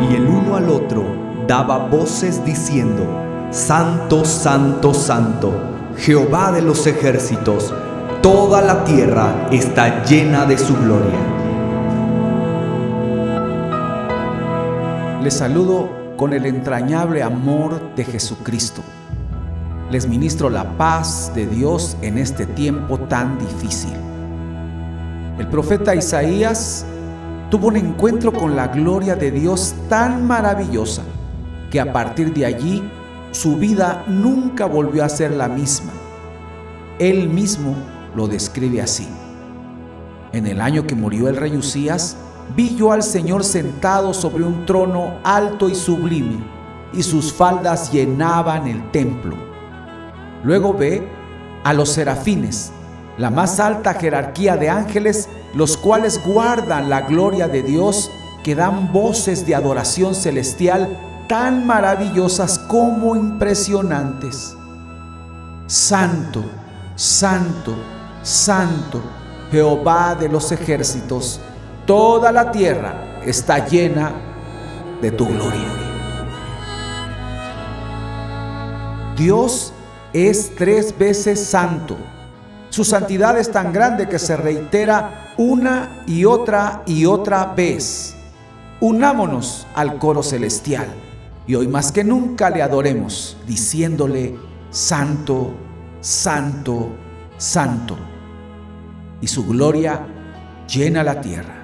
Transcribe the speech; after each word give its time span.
y 0.00 0.14
el 0.14 0.26
uno 0.26 0.56
al 0.56 0.68
otro 0.68 1.04
daba 1.46 1.78
voces 1.88 2.44
diciendo, 2.44 3.04
Santo, 3.50 4.24
Santo, 4.24 4.94
Santo, 4.94 5.52
Jehová 5.96 6.52
de 6.52 6.62
los 6.62 6.86
ejércitos, 6.86 7.74
toda 8.22 8.60
la 8.60 8.84
tierra 8.84 9.48
está 9.50 10.04
llena 10.04 10.44
de 10.44 10.58
su 10.58 10.76
gloria. 10.76 11.18
Les 15.22 15.34
saludo 15.34 15.90
con 16.16 16.32
el 16.32 16.46
entrañable 16.46 17.22
amor 17.22 17.94
de 17.96 18.04
Jesucristo. 18.04 18.82
Les 19.90 20.06
ministro 20.06 20.50
la 20.50 20.64
paz 20.76 21.32
de 21.34 21.46
Dios 21.46 21.96
en 22.02 22.18
este 22.18 22.46
tiempo 22.46 22.98
tan 22.98 23.38
difícil. 23.38 23.94
El 25.38 25.46
profeta 25.48 25.94
Isaías 25.94 26.84
tuvo 27.50 27.68
un 27.68 27.76
encuentro 27.76 28.32
con 28.32 28.56
la 28.56 28.68
gloria 28.68 29.16
de 29.16 29.30
Dios 29.30 29.74
tan 29.88 30.26
maravillosa 30.26 31.02
que 31.70 31.80
a 31.80 31.92
partir 31.92 32.32
de 32.34 32.46
allí 32.46 32.82
su 33.32 33.56
vida 33.56 34.04
nunca 34.06 34.66
volvió 34.66 35.04
a 35.04 35.08
ser 35.08 35.32
la 35.32 35.48
misma. 35.48 35.92
Él 36.98 37.28
mismo 37.28 37.74
lo 38.14 38.26
describe 38.26 38.82
así. 38.82 39.08
En 40.32 40.46
el 40.46 40.60
año 40.60 40.86
que 40.86 40.94
murió 40.94 41.28
el 41.28 41.36
rey 41.36 41.56
Usías, 41.56 42.16
vi 42.56 42.74
yo 42.76 42.92
al 42.92 43.02
Señor 43.02 43.44
sentado 43.44 44.12
sobre 44.12 44.44
un 44.44 44.66
trono 44.66 45.18
alto 45.24 45.68
y 45.68 45.74
sublime, 45.74 46.38
y 46.92 47.02
sus 47.02 47.32
faldas 47.32 47.92
llenaban 47.92 48.66
el 48.66 48.90
templo. 48.90 49.36
Luego 50.44 50.74
ve 50.74 51.06
a 51.64 51.72
los 51.72 51.90
serafines, 51.90 52.72
la 53.18 53.30
más 53.30 53.60
alta 53.60 53.94
jerarquía 53.94 54.56
de 54.56 54.70
ángeles, 54.70 55.28
los 55.54 55.76
cuales 55.76 56.24
guardan 56.24 56.88
la 56.88 57.02
gloria 57.02 57.48
de 57.48 57.62
Dios, 57.62 58.10
que 58.44 58.54
dan 58.54 58.92
voces 58.92 59.44
de 59.44 59.54
adoración 59.54 60.14
celestial 60.14 60.96
tan 61.28 61.66
maravillosas 61.66 62.58
como 62.58 63.16
impresionantes. 63.16 64.56
Santo, 65.66 66.44
santo, 66.94 67.74
santo, 68.22 69.02
Jehová 69.50 70.14
de 70.14 70.28
los 70.28 70.52
ejércitos, 70.52 71.40
toda 71.86 72.32
la 72.32 72.50
tierra 72.50 73.20
está 73.24 73.66
llena 73.66 74.12
de 75.02 75.10
tu 75.10 75.26
gloria. 75.26 75.68
Dios 79.16 79.72
es 80.12 80.54
tres 80.54 80.96
veces 80.96 81.44
santo. 81.44 81.96
Su 82.78 82.84
santidad 82.84 83.36
es 83.36 83.50
tan 83.50 83.72
grande 83.72 84.08
que 84.08 84.20
se 84.20 84.36
reitera 84.36 85.34
una 85.36 86.04
y 86.06 86.24
otra 86.24 86.84
y 86.86 87.06
otra 87.06 87.46
vez. 87.46 88.14
Unámonos 88.78 89.66
al 89.74 89.98
coro 89.98 90.22
celestial 90.22 90.86
y 91.44 91.56
hoy 91.56 91.66
más 91.66 91.90
que 91.90 92.04
nunca 92.04 92.50
le 92.50 92.62
adoremos, 92.62 93.36
diciéndole, 93.48 94.38
Santo, 94.70 95.54
Santo, 96.00 96.90
Santo. 97.36 97.96
Y 99.20 99.26
su 99.26 99.44
gloria 99.44 100.06
llena 100.72 101.02
la 101.02 101.20
tierra. 101.20 101.56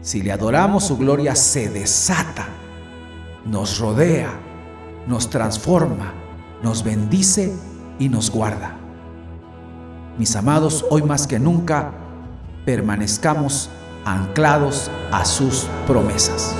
Si 0.00 0.20
le 0.20 0.32
adoramos, 0.32 0.82
su 0.82 0.98
gloria 0.98 1.36
se 1.36 1.68
desata, 1.68 2.48
nos 3.44 3.78
rodea, 3.78 4.32
nos 5.06 5.30
transforma, 5.30 6.12
nos 6.60 6.82
bendice 6.82 7.52
y 8.00 8.08
nos 8.08 8.32
guarda. 8.32 8.80
Mis 10.18 10.34
amados, 10.34 10.84
hoy 10.90 11.02
más 11.02 11.26
que 11.26 11.38
nunca, 11.38 11.92
permanezcamos 12.64 13.68
anclados 14.04 14.90
a 15.12 15.24
sus 15.24 15.66
promesas. 15.86 16.54